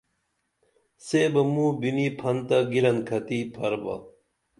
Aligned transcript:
سے 1.05 1.21
بہ 1.33 1.41
موں 1.53 1.71
بِنی 1.79 2.07
پھن 2.19 2.37
تہ 2.47 2.57
گِرن 2.71 2.97
کھتی 3.07 3.39
پھر 3.53 3.73
با 3.83 3.95